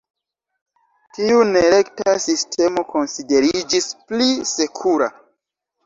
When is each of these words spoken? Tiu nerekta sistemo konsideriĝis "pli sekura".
Tiu 1.17 1.43
nerekta 1.51 2.17
sistemo 2.25 2.87
konsideriĝis 2.95 3.95
"pli 4.11 4.31
sekura". 4.59 5.17